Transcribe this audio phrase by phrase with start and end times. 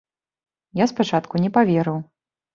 [0.83, 2.03] Я спачатку не паверыў.